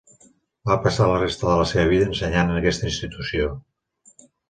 [0.69, 3.55] Va passar la resta de la seva vida ensenyant en aquesta institució.